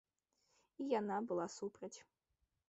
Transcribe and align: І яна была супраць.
І 0.83 0.87
яна 0.99 1.17
была 1.33 1.47
супраць. 1.57 1.93